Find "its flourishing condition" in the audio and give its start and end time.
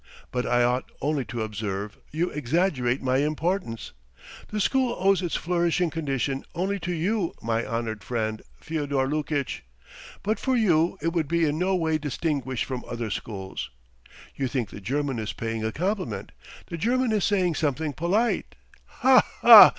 5.21-6.43